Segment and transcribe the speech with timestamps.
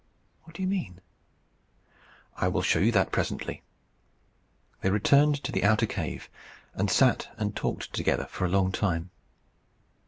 [0.45, 0.99] "What do you mean?"
[2.35, 3.61] "I will show you that presently."
[4.81, 6.27] They returned to the outer cave,
[6.73, 9.11] and sat and talked together for a long time.